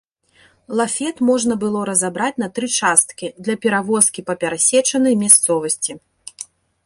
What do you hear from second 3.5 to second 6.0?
перавозкі па перасечанай мясцовасці.